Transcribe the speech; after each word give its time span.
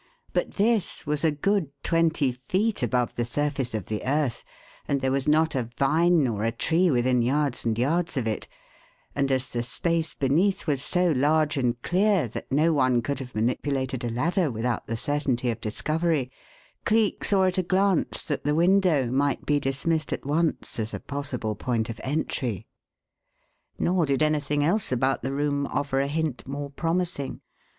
But 0.33 0.55
this 0.55 1.05
was 1.05 1.23
a 1.23 1.29
good 1.29 1.69
twenty 1.83 2.31
feet 2.31 2.81
above 2.81 3.13
the 3.13 3.23
surface 3.23 3.75
of 3.75 3.85
the 3.85 4.01
earth 4.03 4.43
and 4.87 4.99
there 4.99 5.11
was 5.11 5.27
not 5.27 5.53
a 5.53 5.69
vine 5.77 6.23
nor 6.23 6.43
a 6.43 6.51
tree 6.51 6.89
within 6.89 7.21
yards 7.21 7.65
and 7.65 7.77
yards 7.77 8.17
of 8.17 8.25
it, 8.25 8.47
and 9.13 9.31
as 9.31 9.49
the 9.49 9.61
space 9.61 10.15
beneath 10.15 10.65
was 10.65 10.81
so 10.81 11.09
large 11.11 11.55
and 11.55 11.79
clear 11.83 12.27
that 12.29 12.51
no 12.51 12.73
one 12.73 13.03
could 13.03 13.19
have 13.19 13.35
manipulated 13.35 14.03
a 14.03 14.09
ladder 14.09 14.49
without 14.49 14.87
the 14.87 14.97
certainty 14.97 15.51
of 15.51 15.61
discovery, 15.61 16.31
Cleek 16.83 17.23
saw 17.23 17.43
at 17.43 17.59
a 17.59 17.61
glance 17.61 18.23
that 18.23 18.43
the 18.43 18.55
window 18.55 19.11
might 19.11 19.45
be 19.45 19.59
dismissed 19.59 20.11
at 20.11 20.25
once 20.25 20.79
as 20.79 20.95
a 20.95 20.99
possible 20.99 21.55
point 21.55 21.91
of 21.91 22.01
entry. 22.03 22.65
Nor 23.77 24.07
did 24.07 24.23
anything 24.23 24.63
else 24.63 24.91
about 24.91 25.21
the 25.21 25.31
room 25.31 25.67
offer 25.67 25.99
a 26.01 26.07
hint 26.07 26.47
more 26.47 26.71
promising. 26.71 27.41